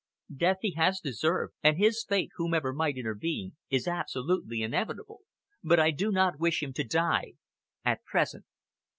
[0.35, 5.21] Death he has deserved, and his fate, whomever might intervene, is absolutely inevitable.
[5.63, 7.33] But I do not wish him to die
[7.85, 8.45] at present!"